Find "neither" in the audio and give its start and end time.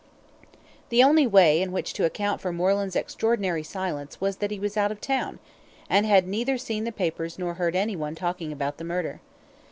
6.27-6.57